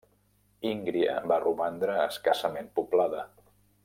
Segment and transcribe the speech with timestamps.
[0.69, 3.21] Íngria va romandre escassament poblada.